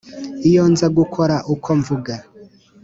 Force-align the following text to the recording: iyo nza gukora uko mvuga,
iyo 0.49 0.63
nza 0.71 0.87
gukora 0.97 1.35
uko 1.53 1.69
mvuga, 1.79 2.13